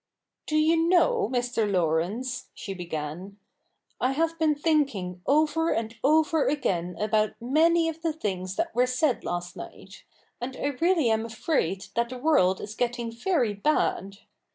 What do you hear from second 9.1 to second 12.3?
last night; and I really am afraid that the